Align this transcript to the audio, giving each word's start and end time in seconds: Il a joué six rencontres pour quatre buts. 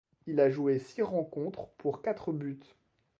Il 0.25 0.39
a 0.39 0.49
joué 0.49 0.79
six 0.79 1.03
rencontres 1.03 1.67
pour 1.77 2.01
quatre 2.01 2.31
buts. 2.33 2.59